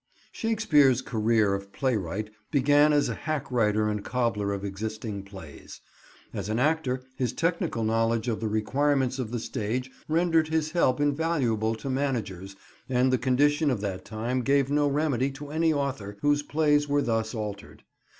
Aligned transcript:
Shakespeare's 0.31 0.99
career 1.03 1.53
of 1.53 1.71
playwright 1.71 2.31
began 2.49 2.91
as 2.91 3.07
a 3.07 3.13
hack 3.13 3.51
writer 3.51 3.87
and 3.87 4.03
cobbler 4.03 4.51
of 4.51 4.65
existing 4.65 5.21
plays. 5.21 5.79
As 6.33 6.49
an 6.49 6.57
actor 6.57 7.03
his 7.17 7.33
technical 7.33 7.83
knowledge 7.83 8.27
of 8.27 8.39
the 8.39 8.47
requirements 8.47 9.19
of 9.19 9.29
the 9.29 9.37
stage 9.37 9.91
rendered 10.07 10.47
his 10.47 10.71
help 10.71 10.99
invaluable 10.99 11.75
to 11.75 11.87
managers, 11.91 12.55
and 12.89 13.13
the 13.13 13.19
conditions 13.19 13.71
of 13.73 13.81
that 13.81 14.03
time 14.03 14.41
gave 14.41 14.71
no 14.71 14.87
remedy 14.87 15.29
to 15.33 15.51
any 15.51 15.71
author 15.71 16.17
whose 16.23 16.41
plays 16.41 16.87
were 16.89 17.03
thus 17.03 17.35
altered. 17.35 17.83